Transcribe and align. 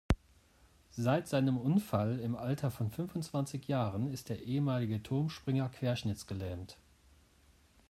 Seit 0.97 1.27
seinem 1.27 1.59
Unfall 1.59 2.17
im 2.21 2.35
Alter 2.35 2.71
von 2.71 2.89
fünfundzwanzig 2.89 3.67
Jahren 3.67 4.07
ist 4.11 4.29
der 4.29 4.41
ehemalige 4.41 5.03
Turmspringer 5.03 5.69
querschnittsgelähmt. 5.69 6.79